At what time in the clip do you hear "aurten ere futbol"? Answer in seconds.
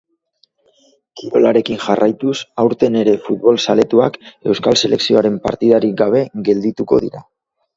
2.63-3.55